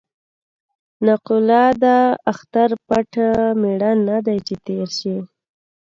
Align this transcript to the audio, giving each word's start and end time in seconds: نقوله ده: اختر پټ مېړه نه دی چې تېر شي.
نقوله 1.05 1.63
ده: 1.83 1.97
اختر 2.31 2.69
پټ 2.87 3.11
مېړه 3.61 3.91
نه 4.07 4.17
دی 4.25 4.37
چې 4.47 4.55
تېر 4.65 4.87
شي. 4.99 5.17